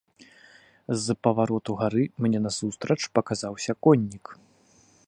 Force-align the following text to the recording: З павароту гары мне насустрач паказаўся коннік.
З 1.03 1.17
павароту 1.27 1.71
гары 1.83 2.03
мне 2.27 2.39
насустрач 2.47 2.99
паказаўся 3.19 3.71
коннік. 3.87 4.25